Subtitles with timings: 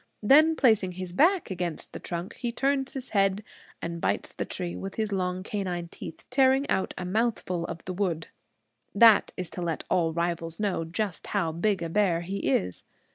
[0.23, 3.43] Then placing his back against the trunk, he turns his head
[3.83, 7.85] and bites into the tree with his long canine teeth, tearing out a mouthful of
[7.85, 8.29] the wood.
[8.95, 12.83] That is to let all rivals know just how big a bear he is.